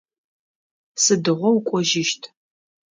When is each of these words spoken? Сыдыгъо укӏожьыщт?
Сыдыгъо 1.03 1.49
укӏожьыщт? 1.57 2.21